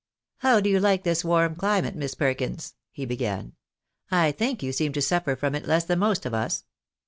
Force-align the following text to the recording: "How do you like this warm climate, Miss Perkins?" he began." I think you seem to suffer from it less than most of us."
"How 0.37 0.59
do 0.59 0.67
you 0.67 0.79
like 0.79 1.03
this 1.03 1.23
warm 1.23 1.53
climate, 1.55 1.95
Miss 1.95 2.15
Perkins?" 2.15 2.73
he 2.91 3.05
began." 3.05 3.53
I 4.09 4.31
think 4.31 4.63
you 4.63 4.71
seem 4.71 4.93
to 4.93 4.99
suffer 5.03 5.35
from 5.35 5.53
it 5.53 5.67
less 5.67 5.83
than 5.85 5.99
most 5.99 6.25
of 6.25 6.33
us." 6.33 6.63